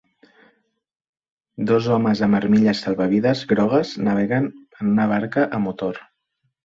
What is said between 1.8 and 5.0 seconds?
homes amb armilles salvavides grogues naveguen en